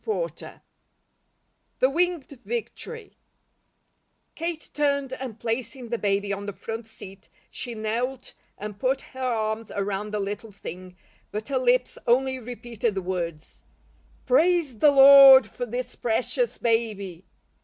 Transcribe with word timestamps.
CHAPTER 0.03 0.15
XXVI 0.15 0.61
THE 1.77 1.89
WINGED 1.91 2.39
VICTORY 2.43 3.17
KATE 4.33 4.71
turned 4.73 5.13
and 5.13 5.39
placing 5.39 5.89
the 5.89 5.99
baby 5.99 6.33
on 6.33 6.47
the 6.47 6.53
front 6.53 6.87
seat, 6.87 7.29
she 7.51 7.75
knelt 7.75 8.33
and 8.57 8.79
put 8.79 9.01
her 9.01 9.19
arms 9.19 9.69
around 9.69 10.09
the 10.11 10.19
little 10.19 10.51
thing, 10.51 10.95
but 11.31 11.49
her 11.49 11.59
lips 11.59 11.99
only 12.07 12.39
repeated 12.39 12.95
the 12.95 13.03
words: 13.03 13.61
"Praise 14.25 14.79
the 14.79 14.89
Lord 14.89 15.45
for 15.47 15.67
this 15.67 15.95
precious 15.95 16.57
baby!" 16.57 17.23